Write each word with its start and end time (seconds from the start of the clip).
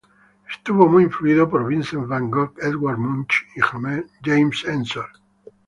Estuvo 0.49 0.87
muy 0.89 1.03
influido 1.03 1.47
por 1.47 1.67
Vincent 1.67 2.07
van 2.07 2.31
Gogh, 2.31 2.55
Edward 2.63 2.97
Munch, 2.97 3.43
y 3.55 3.59
James 4.23 4.63
Ensor. 4.67 5.07